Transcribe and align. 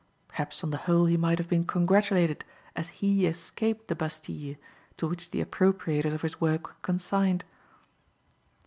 Perhaps 0.29 0.63
on 0.63 0.71
the 0.71 0.77
whole 0.89 1.05
he 1.05 1.15
might 1.15 1.37
have 1.37 1.47
been 1.47 1.63
congratulated, 1.63 2.43
as 2.75 2.87
he 2.89 3.27
escaped 3.27 3.87
the 3.87 3.93
Bastille, 3.93 4.55
to 4.97 5.05
which 5.07 5.29
the 5.29 5.45
appropriators 5.45 6.11
of 6.15 6.23
his 6.23 6.41
work 6.41 6.69
were 6.69 6.75
consigned. 6.81 7.45